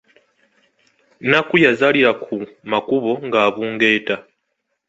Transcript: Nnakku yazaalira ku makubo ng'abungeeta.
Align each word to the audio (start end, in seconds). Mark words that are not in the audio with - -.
Nnakku 1.23 1.55
yazaalira 1.65 2.11
ku 2.23 2.35
makubo 2.71 3.11
ng'abungeeta. 3.27 4.15